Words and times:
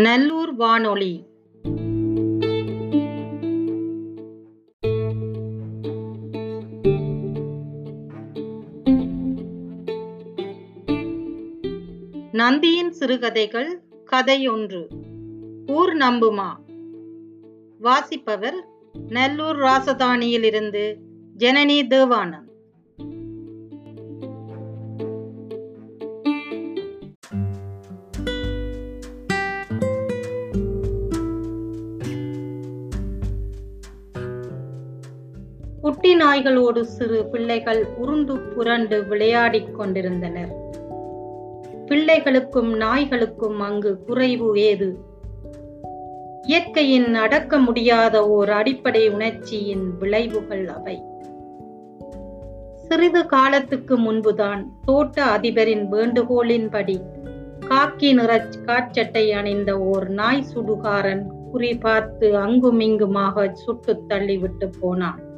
நல்லூர் 0.00 0.54
வானொலி. 0.54 1.24
நந்தியின் 12.32 12.92
சிறுகதைகள் 12.92 13.82
கதையொன்று. 14.12 14.86
ஊர் 15.70 15.94
நம்புமா? 15.94 16.48
வாசிப்பவர் 17.78 18.68
நல்லூர் 19.08 19.56
ராசதானியிலிருந்து 19.56 20.96
ஜனனி 21.38 21.86
தேவானந்த். 21.86 22.49
நாய்களோடு 36.40 36.80
சிறு 36.80 37.24
பிள்ளைகள் 37.24 37.86
உருண்டு 37.96 38.38
புரண்டு 38.38 39.06
விளையாடிக் 39.06 39.74
கொண்டிருந்தனர். 39.74 40.52
பிள்ளைகளுக்கும் 41.86 42.70
நாய்களுக்கும் 42.76 43.58
அங்கு 43.58 44.04
குறைவு 44.06 44.60
ஏது? 44.60 44.88
இயற்கையின் 46.42 47.14
அடக்க 47.14 47.58
முடியாத 47.58 48.28
ஓர் 48.28 48.50
அடிப்படை 48.50 49.08
உணர்ச்சியின் 49.08 49.96
விளைவுகள் 49.98 50.68
அவை. 50.68 51.02
சிறிது 52.88 53.26
காலத்துக்கு 53.26 53.98
முன்புதான் 53.98 54.72
தோட்ட 54.84 55.24
அதிபரின் 55.24 55.86
வேண்டுகோளின்படி 55.92 57.00
காக்கி 57.68 58.12
நிற 58.14 58.46
காச்சட்டை 58.66 59.32
அணிந்த 59.32 59.80
ஓர் 59.80 60.08
நாய் 60.08 60.46
சுடுகாரன் 60.54 61.26
குறி 61.52 61.78
பார்த்து 61.78 62.36
அங்குமிங்குமாக 62.36 63.50
சுட்டு 63.54 64.02
தள்ளிவிட்டு 64.08 64.68
போனான். 64.80 65.28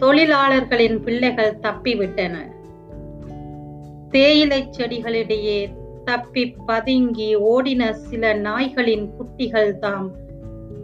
தொழிலாளர்களின் 0.00 1.02
பிள்ளைகள் 1.02 1.58
தப்பிவிட்டன. 1.62 2.36
தேயிலை 4.10 4.70
செடிகளிடையே 4.78 5.68
தப்பி 6.04 6.56
பதுங்கி 6.66 7.36
ஓடின 7.36 7.90
சில 7.90 8.34
நாய்களின் 8.34 9.08
குட்டிகள் 9.16 9.78
தாம் 9.78 10.10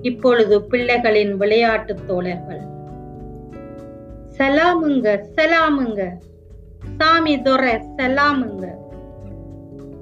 இப்பொழுது 0.03 0.61
பிள்ளைகளின் 0.61 1.33
விளையாட்டு 1.33 1.95
தோழர்கள். 2.07 2.61
செலாமுங்க 4.39 5.25
செலாமுங்க 5.37 6.11
சாமி 6.97 7.37
தொர 7.37 7.83
செலாமுங்க. 7.97 8.65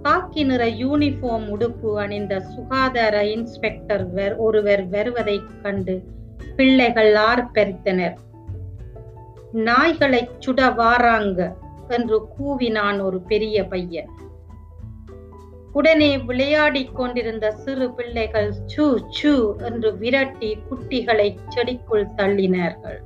காக்கி 0.03 0.45
நிற 0.45 0.65
யூனிஃபார்ம் 0.67 1.49
உடுப்பு 1.49 1.99
அணிந்த 1.99 2.41
சுகாதார 2.41 3.25
இன்ஸ்பெக்டர் 3.25 4.37
ஒருவர் 4.37 4.89
வருவதைக் 4.89 5.63
கண்டு 5.63 6.03
பிள்ளைகள் 6.57 7.15
ஆர்ப்பரித்தனர். 7.15 8.15
நாய்களை 9.55 10.29
சுட 10.47 10.75
வாராங்க 10.75 11.53
என்று 11.89 12.27
கூவினான் 12.39 13.03
ஒரு 13.03 13.21
பெரிய 13.21 13.67
பையன். 13.67 14.09
உடனே 15.73 16.19
விளையாடிக் 16.19 16.97
கொண்டிருந்த 16.97 17.51
சிறு 17.51 17.91
பிள்ளைகள் 17.91 18.53
சூ 18.67 18.99
சூ 19.09 19.57
என்று 19.57 19.99
விரட்டி 19.99 20.59
குட்டிகளை 20.71 21.37
செடிக்குள் 21.57 22.07
தள்ளினார்கள். 22.17 22.99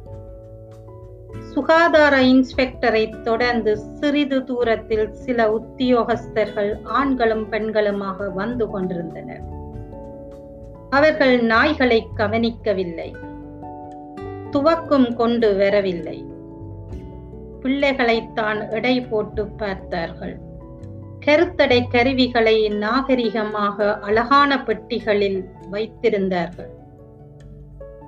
சுகாதார 1.40 2.18
இன்ஸ்பெக்டரை 2.18 3.22
தொடர்ந்து 3.22 3.76
சிறிது 3.76 4.44
தூரத்தில் 4.44 5.12
சில 5.12 5.58
உத்தியோகஸ்தர்கள் 5.58 6.84
ஆண்களும் 6.84 7.52
பெண்களுமாக 7.52 8.32
வந்து 8.34 8.70
கொண்டிருந்தனர். 8.70 9.42
அவர்கள் 10.90 11.40
நாய்களை 11.42 12.04
கவனிக்கவில்லை. 12.14 13.16
துவக்கும் 14.50 15.14
கொண்டு 15.14 15.56
வரவில்லை. 15.56 16.27
பிள்ளைகளைத்தான் 17.62 18.70
எடை 18.70 19.00
போட்டு 19.00 19.46
பார்த்தார்கள். 19.46 20.36
கருத்தடை 21.26 21.78
கருவிகளை 21.90 22.56
நாகரிகமாக 22.68 23.98
அழகான 24.00 24.62
பெட்டிகளில் 24.62 25.40
வைத்திருந்தார்கள். 25.70 26.70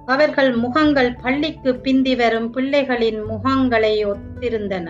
அவர்கள் 0.06 0.56
முகங்கள் 0.56 1.16
பள்ளிக்கு 1.22 1.74
பிந்தி 1.74 2.16
வரும் 2.16 2.54
பிள்ளைகளின் 2.54 3.20
முகங்களை 3.30 3.94
ஒத்திருந்தன. 4.12 4.88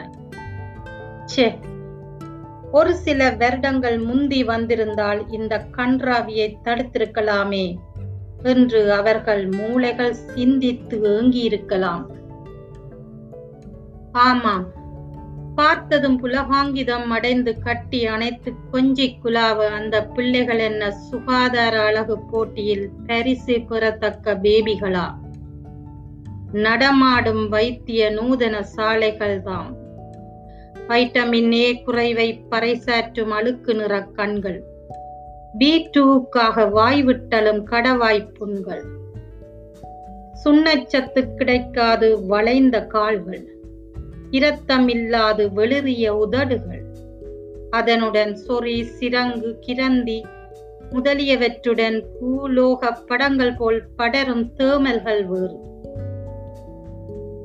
சே 1.25 1.59
ஒரு 2.71 2.95
சில 2.95 3.31
வருடங்கள் 3.31 3.99
முந்தி 3.99 4.45
வந்திருந்தால் 4.45 5.21
இந்த 5.31 5.67
கன்றாவியை 5.77 6.49
தடுத்திருக்கலாமே 6.65 7.79
என்று 8.43 8.93
அவர்கள் 8.93 9.49
மூளைகள் 9.49 10.15
சிந்தித்து 10.35 10.99
ஏங்கியிருக்கலாம். 11.17 12.05
ஆமாம். 14.13 14.67
பார்த்ததும் 15.55 16.25
புலகாங்கிதம் 16.25 17.07
அடைந்து 17.07 17.59
கட்டி 17.59 18.07
அணைத்து 18.07 18.53
கொஞ்சி 18.73 19.13
குலாவ 19.25 19.57
அந்த 19.57 20.07
பிள்ளைகள் 20.07 20.59
என்ன 20.59 20.91
சுகாதார 20.91 21.81
அழகு 21.81 22.19
போட்டியில் 22.19 22.91
பரிசு 23.07 23.59
பெறத்தக்க 23.59 24.35
பேபிகளா? 24.35 25.07
நடமாடும் 26.53 27.49
வைத்திய 27.49 28.11
நூதன 28.11 28.61
சாலைகள் 28.61 29.43
தாம். 29.43 29.77
வைட்டமின் 30.89 31.53
ஏ 31.53 31.83
குறைவை 31.83 32.45
பறைசாற்றும் 32.51 33.29
அழுக்கு 33.29 33.75
நிற 33.75 34.03
கண்கள். 34.03 34.65
பி 35.59 35.89
டூக்காக 35.89 36.69
வாய்விட்டலும் 36.71 37.65
கடவாய் 37.71 38.35
புண்கள். 38.35 38.85
சுண்ணச்சத்து 40.45 41.35
கிடைக்காது 41.35 42.27
வளைந்த 42.27 42.87
கால்கள். 42.87 43.60
இரத்தமில்லாது 44.31 45.53
வெளிறிய 45.53 46.17
உதடுகள். 46.17 46.83
அதனுடன் 47.71 48.39
சொறி 48.49 48.87
சிரங்கு 49.01 49.53
கிரந்தி 49.61 50.27
முதலியவற்றுடன் 50.91 52.05
பூலோக 52.21 52.99
படங்கள் 53.07 53.55
போல் 53.55 53.83
படரும் 53.97 54.51
தேமல்கள் 54.57 55.25
வேறு. 55.25 55.59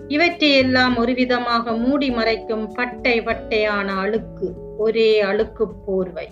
இவற்றையெல்லாம் 0.07 0.97
ஒருவிதமாக 0.97 1.78
மூடி 1.78 2.09
மறைக்கும் 2.09 2.74
பட்டை 2.74 3.22
பட்டையான 3.22 3.88
அழுக்கு 3.97 4.53
ஒரே 4.78 5.22
அழுக்கு 5.22 5.68
போர்வை. 5.68 6.28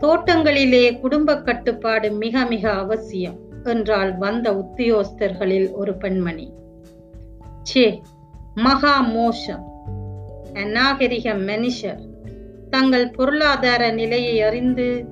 தோட்டங்களிலே 0.00 1.00
குடும்ப 1.00 1.42
கட்டுப்பாடு 1.42 2.10
மிக 2.10 2.44
மிக 2.44 2.70
அவசியம் 2.70 3.38
என்றால் 3.64 4.18
வந்த 4.18 4.56
உத்தியோஸ்தர்களில் 4.56 5.70
ஒரு 5.70 5.96
பெண்மணி. 5.96 6.52
சே 7.62 8.02
மகா 8.54 9.00
மோசம் 9.00 9.64
அநாகரிக 10.52 11.34
மனுஷர் 11.34 12.00
தங்கள் 12.70 13.10
பொருளாதார 13.10 13.90
நிலையை 13.90 14.42
அறிந்து 14.42 15.04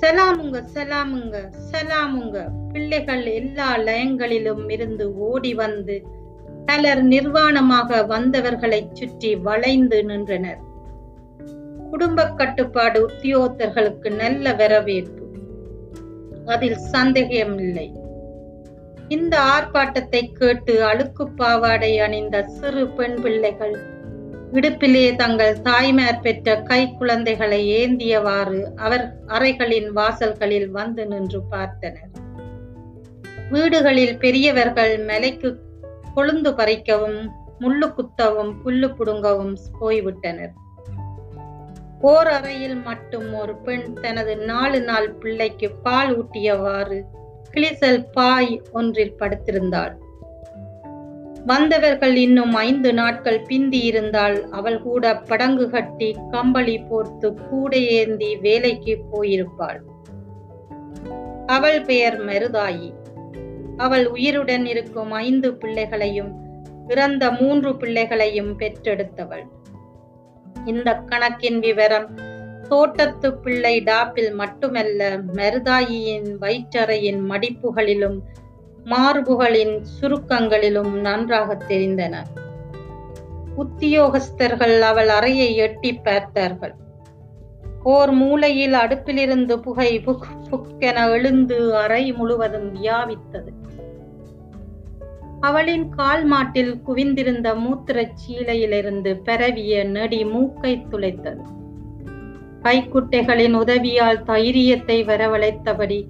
சலாமுங்க 0.00 0.62
சலாமுங்க 0.74 1.50
சலாமுங்க 1.72 2.48
பிள்ளைகள் 2.72 3.26
எல்லா 3.26 3.76
லயங்களிலும் 3.76 4.72
இருந்து 4.72 5.18
ஓடி 5.18 5.54
வந்து 5.54 6.02
பலர் 6.66 7.04
நிர்வாணமாக 7.04 8.06
வந்தவர்களை 8.06 8.88
சுற்றி 8.92 9.36
வளைந்து 9.36 10.04
நின்றனர். 10.04 10.58
குடும்ப 11.90 12.30
கட்டுப்பாடு 12.30 13.08
உத்தியோகத்தர்களுக்கு 13.08 14.14
நல்ல 14.14 14.54
வரவேற்பு. 14.54 15.30
அதில் 16.46 16.76
சந்தேகமில்லை 16.76 17.92
இந்த 19.14 19.34
ஆர்ப்பாட்டத்தை 19.54 20.20
கேட்டு 20.32 20.74
அழுக்கு 20.84 21.24
பாவாடை 21.30 21.90
அணிந்த 21.98 22.36
சிறு 22.56 22.82
பெண் 22.88 23.16
பிள்ளைகள் 23.22 23.74
இடுப்பிலே 24.52 25.04
தங்கள் 25.16 25.60
தாய்மார் 25.60 26.20
பெற்ற 26.20 26.54
கை 26.62 26.80
குழந்தைகளை 26.92 27.60
ஏந்தியவாறு 27.80 28.60
அவர் 28.76 29.04
அறைகளின் 29.26 29.88
வாசல்களில் 29.92 30.68
வந்து 30.70 31.04
நின்று 31.06 31.40
பார்த்தனர். 31.50 32.10
வீடுகளில் 33.50 34.16
பெரியவர்கள் 34.18 34.94
மலைக்கு 35.04 35.50
கொழுந்து 36.16 36.52
பறிக்கவும் 36.60 37.20
முள்ளு 37.60 37.88
குத்தவும் 37.96 38.52
புல்லு 38.64 38.90
புடுங்கவும் 38.98 39.56
போய்விட்டனர். 39.80 40.54
ஓர் 42.00 42.28
அறையில் 42.28 42.78
மட்டும் 42.82 43.28
ஒரு 43.34 43.56
பெண் 43.56 43.88
தனது 44.00 44.36
நாலு 44.36 44.80
நாள் 44.82 45.10
பிள்ளைக்கு 45.14 45.70
பால் 45.82 46.12
ஊட்டியவாறு 46.20 47.00
கிளிசல் 47.54 48.04
பாய் 48.12 48.62
ஒன்றில் 48.72 49.14
படுத்திருந்தாள். 49.18 49.92
வந்தவர்கள் 51.46 52.16
இன்னும் 52.16 52.54
ஐந்து 52.54 52.94
நாட்கள் 52.94 53.40
பிந்தி 53.40 53.78
இருந்தால் 53.78 54.50
அவள் 54.50 54.82
கூட 54.82 55.16
படங்கு 55.16 55.70
கட்டி 55.70 56.16
கம்பளி 56.30 56.78
போர்த்து 56.78 57.34
கூட 57.34 57.76
ஏந்தி 57.76 58.36
வேலைக்கு 58.36 58.98
போயிருப்பாள். 59.12 59.80
அவள் 61.46 61.82
பெயர் 61.82 62.24
மருதாயி. 62.24 62.92
அவள் 63.76 64.06
உயிருடன் 64.06 64.66
இருக்கும் 64.66 65.10
ஐந்து 65.10 65.54
பிள்ளைகளையும் 65.54 66.32
இறந்த 66.88 67.30
மூன்று 67.30 67.76
பிள்ளைகளையும் 67.76 68.58
பெற்றெடுத்தவள். 68.58 69.44
இந்த 70.64 70.94
கணக்கின் 70.94 71.58
விவரம் 71.58 72.08
தோட்டத்து 72.72 73.34
பிள்ளை 73.34 73.82
டாப்பில் 73.82 74.34
மட்டுமல்ல 74.34 75.20
மெருதாயியின் 75.34 76.28
வயிற்றறையின் 76.40 77.20
மடிப்புகளிலும் 77.30 78.18
மார்புகளின் 78.84 79.74
சுருக்கங்களிலும் 80.00 80.92
நன்றாக 81.00 81.54
தெரிந்தன. 81.68 82.14
உத்தியோகஸ்தர்கள் 83.56 84.80
அவள் 84.80 85.08
அறையை 85.08 85.56
எட்டி 85.56 85.94
பார்த்தார்கள். 85.94 86.74
ஓர் 87.82 88.10
மூலையில் 88.10 88.72
அடுப்பிலிருந்து 88.72 89.56
புகை 89.56 90.00
புக் 90.06 90.26
புக்கென 90.50 91.10
எழுந்து 91.10 91.76
அறை 91.76 92.12
முழுவதும் 92.12 92.74
வியாபித்தது. 92.74 93.52
அவளின் 95.40 95.88
கால் 95.88 96.24
மாட்டில் 96.24 96.80
குவிந்திருந்த 96.86 97.54
மூத்திரச் 97.54 98.18
சீலையிலிருந்து 98.24 99.20
பரவிய 99.24 99.84
நெடி 99.84 100.24
மூக்கை 100.24 100.86
துளைத்தது. 100.90 101.60
கைக்குட்டைகளின் 102.62 103.52
உதவியால் 103.52 104.22
தைரியத்தை 104.22 105.04
வரவழைத்தபடி 105.04 106.08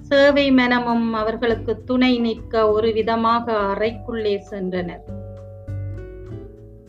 சேவை 0.00 0.50
மனமும் 0.50 1.12
அவர்களுக்கு 1.12 1.84
துணை 1.84 2.18
நிற்க 2.18 2.72
ஒரு 2.72 2.92
விதமாக 2.92 3.52
அறைக்குள்ளே 3.52 4.40
சென்றனர். 4.50 5.04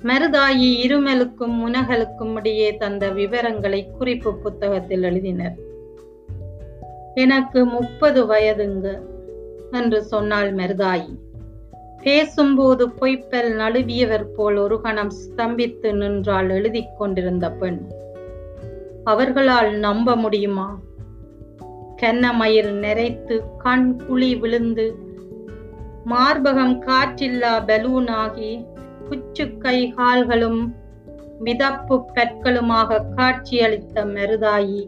மருதாயி 0.03 0.69
இருமலுக்கும் 0.85 1.55
முனகலுக்கும் 1.61 2.35
இடையே 2.35 2.77
தந்த 2.77 3.09
விவரங்களை 3.09 3.91
குறிப்பு 3.97 4.35
புத்தகத்தில் 4.35 5.03
எழுதினர். 5.03 5.55
எனக்கு 7.15 7.65
முப்பது 7.65 8.25
வயதுங்க 8.25 8.99
என்று 9.71 10.03
சொன்னாள் 10.03 10.55
மருதாயி. 10.55 11.17
பேசும்போது 12.01 12.89
பொய்ப்பல் 12.89 13.51
நழுவியவர் 13.57 14.27
போல் 14.35 14.57
ஒரு 14.57 14.81
கணம் 14.81 15.11
ஸ்தம்பித்து 15.11 15.93
நின்றால் 15.93 16.49
எழுதி 16.49 16.85
கொண்டிருந்த 16.97 17.51
பெண். 17.51 17.89
அவர்களால் 19.05 19.71
நம்ப 19.75 20.15
முடியுமா? 20.15 20.79
கன்னமயில் 22.01 22.71
நிறைத்து 22.79 23.41
கண் 23.57 24.03
குழி 24.07 24.35
விழுந்து 24.35 24.95
மார்பகம் 26.05 26.79
காற்றில்லா 26.79 27.53
பலூனாகி 27.67 28.65
குச்சு 29.09 29.57
கை 29.57 29.91
கால்களும் 29.91 30.75
மிதப்பு 31.43 32.03
கற்களுமாக 32.15 32.99
காட்சியளித்த 33.15 34.05
மருதாயி 34.05 34.87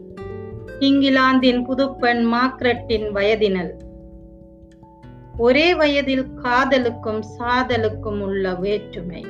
இங்கிலாந்தின் 0.78 1.64
புதுப்பெண் 1.64 2.32
மாக்ரெட்டின் 2.32 3.06
வயதினல் 3.14 3.72
ஒரே 5.36 5.74
வயதில் 5.74 6.34
காதலுக்கும் 6.34 7.22
சாதலுக்கும் 7.38 8.20
உள்ள 8.20 8.54
வேற்றுமை. 8.54 9.26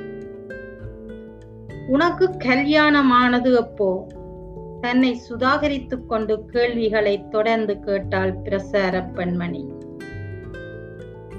உனக்கு 1.87 2.31
கல்யாணமானது 2.45 3.55
அப்போ? 3.55 4.07
தன்னை 4.81 5.21
சுதாகரித்துக் 5.29 6.07
கொண்டு 6.07 6.45
கேள்விகளை 6.45 7.29
தொடர்ந்து 7.29 7.81
கேட்டாள் 7.81 8.37
பிரசார 8.37 9.13
பெண்மணி. 9.15 9.73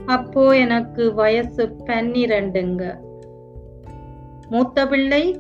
அப்போ 0.06 0.58
எனக்கு 0.58 1.14
வயசு 1.14 1.76
பன்னிரண்டுங்க. 1.86 2.96
மூத்த 4.50 4.88
பிள்ளை 4.88 5.40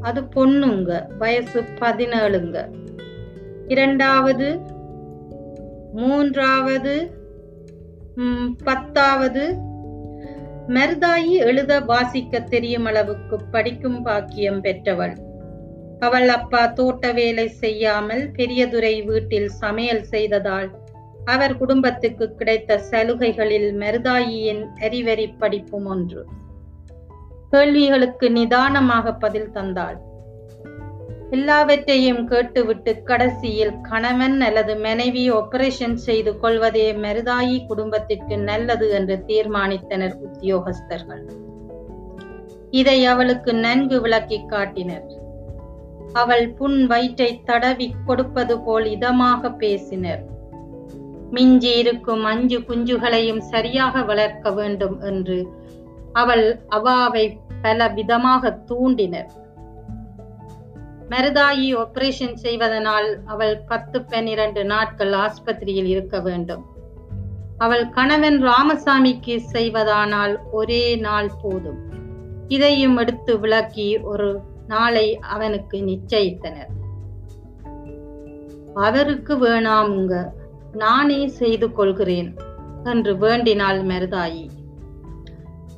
அது 0.00 0.20
பொண்ணுங்க. 0.20 1.16
வயசு 1.18 1.60
பதினேழுங்க. 1.60 2.74
இரண்டாவது 3.68 4.60
மூன்றாவது 5.92 7.10
பத்தாவது. 8.64 9.58
மருதாயி 10.68 11.28
எழுத 11.28 11.80
வாசிக்க 11.80 12.40
தெரியும் 12.40 12.84
அளவுக்கு 12.84 13.40
படிக்கும் 13.50 14.02
பாக்கியம் 14.02 14.60
பெற்றவள். 14.60 15.32
அவள் 16.00 16.28
அப்பா 16.28 16.66
தோட்ட 16.66 17.12
வேலை 17.12 17.48
செய்யாமல் 17.48 18.30
பெரியதுரை 18.30 19.02
வீட்டில் 19.02 19.48
சமையல் 19.48 20.02
செய்ததால் 20.02 20.70
அவர் 21.24 21.56
குடும்பத்துக்கு 21.56 22.34
கிடைத்த 22.34 22.78
சலுகைகளில் 22.78 23.72
மருதாயியின் 23.78 24.66
அறிவரி 24.80 25.34
படிப்பும் 25.38 25.86
ஒன்று. 25.86 26.24
கேள்விகளுக்கு 27.50 28.30
நிதானமாக 28.30 29.12
பதில் 29.12 29.50
தந்தாள். 29.50 29.96
எல்லாவற்றையும் 31.30 32.26
கேட்டுவிட்டு 32.26 33.02
கடைசியில் 33.02 33.80
கணவன் 33.80 34.40
அல்லது 34.40 34.76
மனைவி 34.76 35.30
ஆபரேஷன் 35.30 35.94
செய்து 35.94 36.38
கொள்வதே 36.38 36.92
மருதாயி 36.92 37.66
குடும்பத்திற்கு 37.66 38.38
நல்லது 38.38 38.90
என்று 38.90 39.24
தீர்மானித்தனர் 39.26 40.16
உத்தியோகஸ்தர்கள். 40.20 41.24
இதை 42.70 43.04
அவளுக்கு 43.04 43.54
நன்கு 43.54 44.00
விளக்கி 44.00 44.46
காட்டினர். 44.46 45.22
அவள் 46.14 46.46
புண் 46.48 46.86
வயிற்றை 46.86 47.40
தடவி 47.44 47.94
கொடுப்பது 48.06 48.60
போல் 48.60 48.84
இதமாக 48.84 49.50
பேசினர். 49.56 50.22
மிஞ்சி 51.30 51.72
இருக்கும் 51.78 52.24
அஞ்சு 52.24 52.58
குஞ்சுகளையும் 52.58 53.40
சரியாக 53.52 54.02
வளர்க்க 54.02 54.50
வேண்டும் 54.50 55.00
என்று 55.00 55.38
அவள் 56.12 56.46
அவாவை 56.70 57.24
பல 57.62 57.88
விதமாக 57.88 58.60
தூண்டினர். 58.68 59.30
மருதாயி 61.08 61.66
ஆபரேஷன் 61.76 62.34
செய்வதனால் 62.34 63.08
அவள் 63.24 63.56
பத்து 63.66 64.02
பன்னிரண்டு 64.02 64.64
நாட்கள் 64.64 65.12
ஆஸ்பத்திரியில் 65.12 65.86
இருக்க 65.86 66.20
வேண்டும். 66.20 66.62
அவள் 67.58 67.84
கணவன் 67.88 68.38
ராமசாமிக்கு 68.44 69.34
செய்வதானால் 69.52 70.34
ஒரே 70.50 70.96
நாள் 70.96 71.30
போதும். 71.42 71.80
இதையும் 72.48 72.96
எடுத்து 72.96 73.40
விளக்கி 73.40 73.88
ஒரு 74.12 74.28
நாளை 74.66 75.18
அவனுக்கு 75.18 75.78
நிச்சயித்தனர். 75.78 76.72
அவருக்கு 78.74 79.34
வேணாமுங்க 79.36 80.30
நானே 80.72 81.26
செய்து 81.28 81.72
கொள்கிறேன் 81.72 82.36
என்று 82.84 83.18
வேண்டினாள் 83.18 83.82
மருதாயி. 83.82 84.48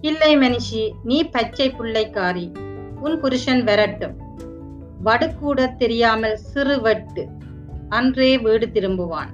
இல்லை 0.00 0.36
மனுஷி 0.36 0.90
நீ 1.04 1.22
பச்சை 1.22 1.70
பிள்ளைக்காரி 1.70 2.56
உன் 3.00 3.20
புருஷன் 3.20 3.64
வரட்டும். 3.64 4.16
வடுக்கூட 5.04 5.76
தெரியாமல் 5.76 6.36
சிறு 6.36 6.80
வெட்டு 6.80 7.28
அன்றே 7.88 8.38
வீடு 8.38 8.66
திரும்புவான். 8.66 9.32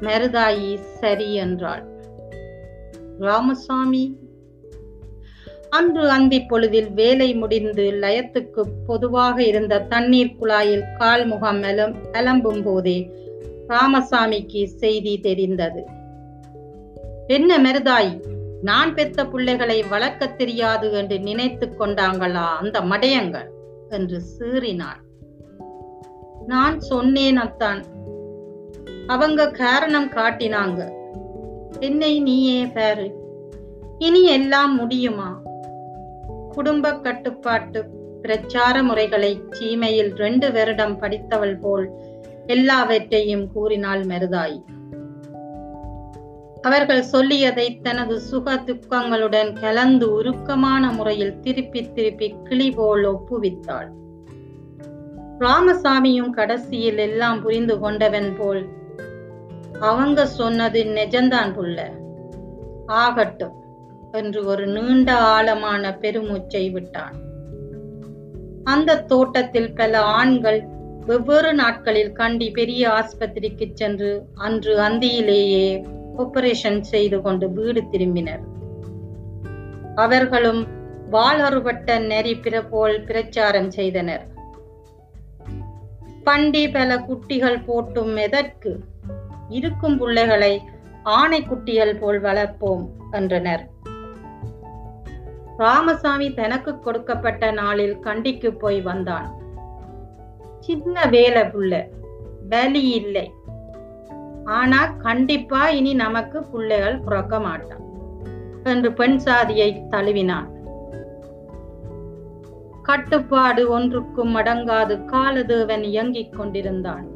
மருதாயி 0.00 0.74
சரி 0.74 1.34
என்றாள். 1.34 1.84
ராமசாமி 3.18 4.18
அன்று 5.70 6.10
அந்தி 6.10 6.42
பொழுதில் 6.42 6.92
வேலை 6.92 7.34
முடிந்து 7.34 7.90
லயத்துக்கு 7.90 8.62
பொதுவாக 8.86 9.44
இருந்த 9.44 9.80
தண்ணீர் 9.80 10.36
குழாயில் 10.40 10.96
கால் 10.98 11.26
முகம் 11.26 11.62
எலம் 11.62 11.94
எலம்பும் 12.12 12.62
போதே 12.62 13.10
ராமசாமிக்கு 13.68 14.64
செய்தி 14.64 15.20
தெரிந்தது. 15.20 15.84
என்ன 17.26 17.58
மருதாய் 17.58 18.24
நான் 18.62 18.94
பெத்த 18.94 19.26
பிள்ளைகளை 19.26 19.82
வளர்க்க 19.82 20.26
தெரியாது 20.26 20.92
என்று 20.92 21.20
நினைத்து 21.20 21.72
கொண்டாங்களா 21.78 22.46
அந்த 22.60 22.80
மடையங்கள்? 22.80 23.48
என்று 23.88 24.22
சீறினான் 24.38 25.00
நான் 26.46 26.80
சொன்னேன் 26.80 27.36
அத்தான். 27.36 27.84
அவங்க 29.06 29.50
காரணம் 29.50 30.08
காட்டினாங்க. 30.08 30.92
என்னை 31.80 32.20
நீயே 32.20 32.66
பாரு. 32.66 33.14
இனி 33.98 34.24
எல்லாம் 34.24 34.76
முடியுமா? 34.76 35.39
குடும்ப 36.54 36.92
கட்டுப்பாட்டு 36.92 37.84
பிரச்சார 38.22 38.82
முறைகளை 38.82 39.40
சீமையில் 39.50 40.16
ரெண்டு 40.16 40.52
வருடம் 40.52 40.98
படித்தவள் 40.98 41.58
போல் 41.60 41.90
எல்லாவற்றையும் 42.46 43.52
கூறினாள் 43.52 44.00
மருதாய். 44.00 44.64
அவர்கள் 46.62 47.04
சொல்லியதை 47.12 47.80
தனது 47.80 48.20
சுக 48.20 48.54
துக்கங்களுடன் 48.54 49.60
கலந்து 49.60 50.12
உருக்கமான 50.12 50.92
முறையில் 50.92 51.40
திருப்பி 51.40 51.92
திருப்பி 51.92 52.34
கிளி 52.44 52.70
போல் 52.70 53.08
ஒப்புவித்தாள். 53.08 53.88
ராமசாமியும் 55.38 56.30
கடைசியில் 56.30 56.98
எல்லாம் 56.98 57.42
புரிந்து 57.42 57.78
கொண்டவன் 57.78 58.34
போல் 58.38 58.68
அவங்க 59.80 60.26
சொன்னது 60.26 60.82
நெஜந்தான் 60.82 61.52
புள்ள. 61.52 61.80
ஆகட்டும். 62.86 63.58
என்று 64.12 64.44
ஒரு 64.44 64.66
நீண்ட 64.66 65.16
ஆழமான 65.16 65.98
பெருமூச்சை 66.00 66.70
விட்டான். 66.70 67.14
அந்த 68.64 69.00
தோட்டத்தில் 69.00 69.74
பல 69.74 70.00
ஆண்கள் 70.00 70.64
வெவ்வேறு 71.06 71.54
நாட்களில் 71.54 72.12
கண்டி 72.12 72.50
பெரிய 72.50 72.88
ஆஸ்பத்திரிக்கு 72.88 73.70
சென்று 73.74 74.26
அன்று 74.34 74.78
அந்தியிலேயே 74.78 75.86
ஆபரேஷன் 76.18 76.80
செய்து 76.80 77.22
கொண்டு 77.22 77.50
வீடு 77.50 77.82
திரும்பினர். 77.92 78.40
அவர்களும் 79.94 80.66
வாள் 81.10 81.62
நெறி 81.86 82.36
பிற 82.36 82.62
போல் 82.62 83.04
பிரச்சாரம் 83.04 83.70
செய்தனர். 83.70 84.28
பண்டி 86.24 86.68
பல 86.68 86.96
குட்டிகள் 86.96 87.58
போட்டும் 87.58 88.16
எதற்கு? 88.16 88.78
இருக்கும் 89.48 89.98
பிள்ளைகளை 89.98 90.60
ஆணைக்குட்டிகள் 91.04 91.98
போல் 91.98 92.22
வளர்ப்போம் 92.22 92.86
என்றனர். 93.10 93.68
ராமசாமி 95.60 96.34
தனக்கு 96.34 96.78
கொடுக்கப்பட்ட 96.78 97.50
நாளில் 97.50 97.98
கண்டிக்கு 97.98 98.58
போய் 98.58 98.80
வந்தான். 98.80 99.34
சின்ன 100.60 101.06
வேலை 101.06 101.42
புள்ள 101.42 101.84
வலி 102.48 102.88
இல்லை. 102.88 103.32
ஆனா 104.44 104.86
கண்டிப்பா 104.86 105.68
இனி 105.68 105.94
நமக்கு 105.94 106.42
பிள்ளைகள் 106.42 106.98
பிறக்க 106.98 107.40
மாட்டான் 107.40 107.84
என்று 108.64 108.92
பெண் 108.92 109.16
சாதியை 109.16 109.82
தழுவினான். 109.90 110.48
கட்டுப்பாடு 112.82 113.68
ஒன்றுக்கும் 113.68 114.36
அடங்காது 114.36 114.96
காலதேவன் 115.12 115.82
இயங்கிக் 115.82 116.36
கொண்டிருந்தான். 116.36 117.06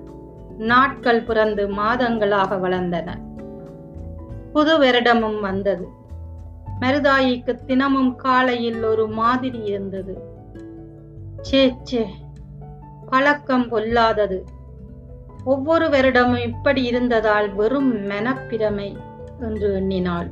நாட்கள் 0.58 1.22
பிறந்து 1.22 1.68
மாதங்களாக 1.68 2.60
வளர்ந்தன. 2.60 3.10
புது 4.52 4.80
வருடமும் 4.80 5.40
வந்தது. 5.40 6.02
மருதாயிக்கு 6.80 7.64
தினமும் 7.64 8.16
காலையில் 8.16 8.82
ஒரு 8.82 9.08
மாதிரி 9.08 9.62
இருந்தது. 9.64 10.22
சே 11.40 11.74
சே 11.82 12.06
பழக்கம் 13.10 13.68
பொல்லாதது. 13.68 14.44
ஒவ்வொரு 15.44 15.86
வருடமும் 15.86 16.42
இப்படி 16.42 16.82
இருந்ததால் 16.82 17.54
வெறும் 17.54 18.10
மெனப்பிரமை 18.10 18.96
என்று 19.40 19.74
எண்ணினாள். 19.74 20.30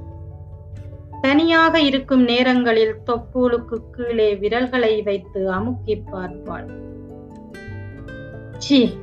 தனியாக 1.20 1.80
இருக்கும் 1.80 2.24
நேரங்களில் 2.24 3.02
தொப்பூலுக்கு 3.04 3.82
கீழே 3.90 4.34
விரல்களை 4.34 5.02
வைத்து 5.02 5.50
அமுக்கி 5.50 6.02
பார்ப்பாள். 6.12 6.68
சி 8.58 8.98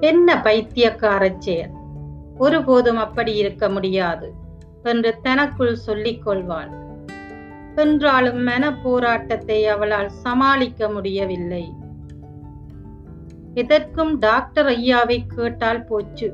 என்ன 0.00 0.34
பைத்தியக்காரச்சே 0.34 1.38
செயல் 1.38 1.70
ஒருபோதும் 2.38 2.96
அப்படி 2.96 3.34
இருக்க 3.34 3.68
முடியாது. 3.68 4.32
என்று 4.86 5.10
தனக்குள் 5.22 5.76
சொல்லிக் 5.76 6.24
கொள்வாள். 6.24 6.72
என்றாலும் 7.76 8.40
மன 8.42 8.64
போராட்டத்தை 8.82 9.58
அவளால் 9.66 10.10
சமாளிக்க 10.22 10.88
முடியவில்லை. 10.88 11.64
எதற்கும் 13.54 14.12
டாக்டர் 14.18 14.68
ஐயாவை 14.72 15.18
கேட்டால் 15.26 15.84
போச்சு 15.84 16.28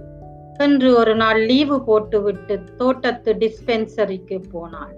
என்று 0.59 0.88
ஒரு 0.94 1.14
நாள் 1.14 1.40
லீவு 1.47 1.76
போட்டுவிட்டு 1.85 2.54
தோட்டத்து 2.76 3.32
டிஸ்பென்சரிக்கு 3.35 4.38
போனாள். 4.52 4.94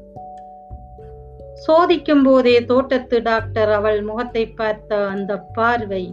சோதிக்கும் 1.66 2.22
போதே 2.22 2.54
தோட்டத்து 2.64 3.16
டாக்டர் 3.22 3.70
அவள் 3.70 4.00
முகத்தை 4.02 4.44
பார்த்த 4.60 4.96
அந்த 5.06 5.32
பார்வை. 5.56 6.04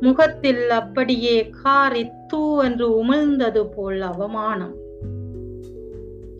முகத்தில் 0.00 0.64
அப்படியே 0.70 1.36
காரி 1.62 2.04
தூ 2.26 2.42
என்று 2.62 2.86
உமிழ்ந்தது 3.00 3.62
போல் 3.66 4.00
அவமானம். 4.00 4.76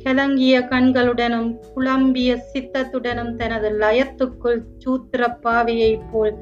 கலங்கிய 0.09 0.61
கண்களுடனும் 0.61 1.59
குழம்பிய 1.75 2.43
சித்தத்துடனும் 2.53 3.35
தனது 3.35 3.71
லயத்துக்குள் 3.71 4.61
சூத்திர 4.79 5.39
பாவையைப் 5.43 6.05
போல் 6.13 6.35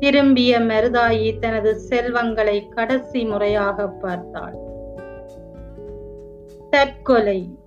திரும்பிய 0.00 0.58
மருதாயி 0.58 1.38
தனது 1.38 1.76
செல்வங்களை 1.76 2.68
கடைசி 2.68 3.24
முறையாக 3.24 3.88
பார்த்தாள். 3.88 4.54
தற்கொலை. 6.70 7.58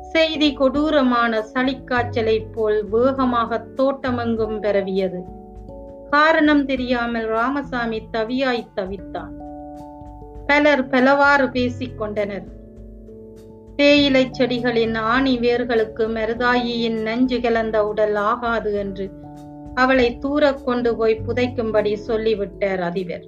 செய்தி 0.00 0.52
கொடூரமான 0.52 1.44
சளிக்காய்ச்சலைப் 1.54 2.52
போல் 2.52 2.88
வேகமாக 2.88 3.66
தோட்டமெங்கும் 3.76 4.60
பரவியது. 4.60 5.22
காரணம் 6.10 6.66
தெரியாமல் 6.66 7.26
ராமசாமி 7.26 8.02
தவியாய் 8.12 8.66
தவித்தான். 8.76 9.32
பலர் 10.46 10.88
பலவாறு 10.88 11.50
பேசிக் 11.50 11.98
கொண்டனர். 11.98 12.60
தேயிலை 13.82 14.30
செடிகளின் 14.38 14.96
ஆணி 14.96 15.38
வேர்களுக்கு 15.38 16.04
மெருதாயியின் 16.16 16.98
நஞ்சு 17.02 17.40
கலந்த 17.40 17.86
உடல் 17.86 18.14
ஆகாது 18.14 18.72
என்று 18.74 19.06
அவளை 19.74 20.18
தூர 20.18 20.52
கொண்டு 20.54 20.96
போய் 20.96 21.22
புதைக்கும்படி 21.26 21.92
சொல்லிவிட்டார் 21.94 22.80
அதிபர். 22.80 23.24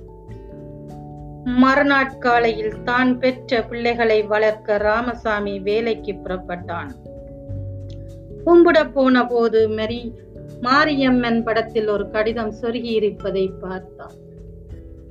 மறுநாட்காலையில் 1.63 2.77
தான் 2.83 3.19
பெற்ற 3.19 3.63
பிள்ளைகளை 3.63 4.23
வளர்க்க 4.23 4.77
ராமசாமி 4.77 5.59
வேலைக்கு 5.59 6.13
புறப்பட்டான். 6.13 6.93
கும்பிட 8.47 8.93
போன 8.93 9.27
போது 9.27 9.69
மெரி 9.69 10.03
மாரியம்மன் 10.61 11.43
படத்தில் 11.43 11.89
ஒரு 11.89 12.11
கடிதம் 12.11 12.55
சொருகி 12.63 12.93
இருப்பதை 12.93 13.47
பார்த்தான். 13.61 14.17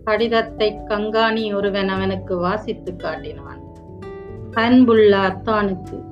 கடிதத்தை 0.04 0.72
கங்காணி 0.88 1.56
ஒருவன் 1.56 1.88
அவனுக்கு 1.88 2.38
வாசித்து 2.38 2.96
காட்டினான். 2.96 3.62
அன்புள்ள 4.54 5.18
அத்தானுக்கு 5.18 6.04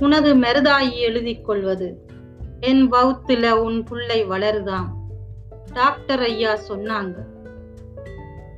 உனது 0.00 0.34
மருதாயி 0.34 0.96
எழுதி 0.96 1.40
கொள்வது 1.40 2.06
என் 2.60 2.92
வவுத்துல 2.92 3.50
உன் 3.50 3.82
புள்ளை 3.82 4.26
வளருதாம் 4.26 4.86
டாக்டர் 5.72 6.22
ஐயா 6.22 6.58
சொன்னாங்க. 6.68 7.14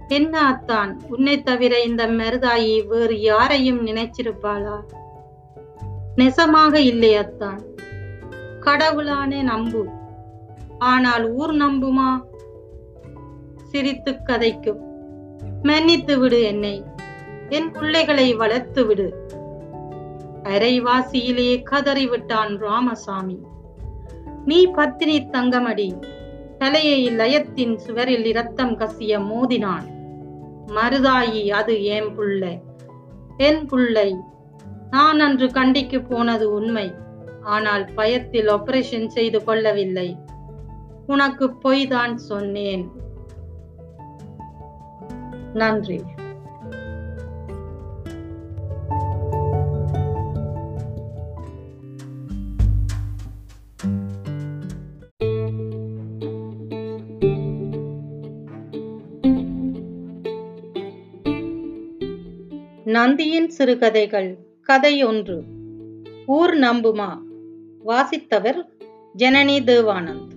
என்ன 0.09 0.47
அத்தான் 0.47 1.01
உன்னை 1.09 1.43
தவிர 1.43 1.83
இந்த 1.83 2.07
மருதாயி 2.07 2.87
வேறு 2.87 3.21
யாரையும் 3.21 3.87
நினைச்சிருப்பாளா? 3.87 4.83
நெசமாக 6.17 6.75
இல்லை 6.75 7.17
அத்தான். 7.17 7.61
கடவுளானே 8.61 9.43
நம்பு. 9.43 9.89
ஆனால் 10.79 11.33
ஊர் 11.33 11.55
நம்புமா? 11.55 12.23
சிரித்து 13.63 14.13
கதைக்கும். 14.13 14.81
மன்னித்து 15.63 16.19
விடு 16.19 16.43
என்னை. 16.43 16.85
என் 17.49 17.71
பிள்ளைகளை 17.71 18.37
வளர்த்துவிடு 18.37 19.11
அரைவாசியிலே 20.43 21.63
கதறிவிட்டான் 21.71 22.59
ராமசாமி. 22.59 23.39
நீ 24.45 24.67
பத்தினி 24.67 25.21
தங்கமடி. 25.21 26.03
தலையை 26.59 27.11
லயத்தின் 27.11 27.79
சுவரில் 27.79 28.25
இரத்தம் 28.25 28.79
கசிய 28.79 29.19
மோதினான். 29.19 29.87
மருதாயி 30.67 31.51
அது 31.51 31.85
ஏன் 31.85 32.15
புள்ளை. 32.15 32.61
என் 33.37 33.67
புள்ளை. 33.67 34.17
நான் 34.91 35.21
அன்று 35.21 35.47
கண்டிக்கு 35.47 36.03
போனது 36.03 36.53
உண்மை. 36.53 36.95
ஆனால் 37.43 37.85
பயத்தில் 37.95 38.49
ஆபரேஷன் 38.49 39.07
செய்து 39.07 39.45
கொள்ளவில்லை. 39.45 40.17
உனக்கு 41.07 41.53
பொய் 41.53 41.87
தான் 41.87 42.17
சொன்னேன். 42.17 42.91
நன்றி. 45.55 46.01
நந்தியின் 62.97 63.49
சிறுகதைகள். 63.49 64.39
கதை 64.63 65.05
ஒன்று. 65.05 65.43
ஊர் 66.27 66.55
நம்புமா? 66.55 67.19
வாசித்தவர் 67.87 68.65
ஜனனி 69.19 69.59
தேவானந்த். 69.65 70.36